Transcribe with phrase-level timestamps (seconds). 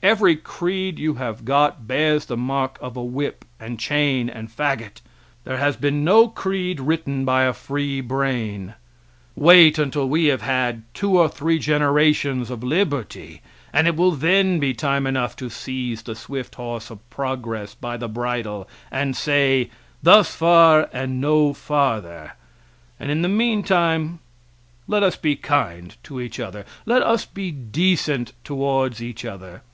[0.00, 5.00] Every creed you have got bears the mark of whip, and chain, and fagot.
[5.42, 8.74] There has been no creed written by a free brain.
[9.34, 13.42] Wait until we have had two or three generations of liberty
[13.72, 17.96] and it will then be time enough to seize the swift horse of progress by
[17.96, 19.68] the bridle and say
[20.00, 22.34] thus far and no farther;
[23.00, 24.20] and in the meantime
[24.86, 29.60] let us be kind to each other; let us be decent towards each other.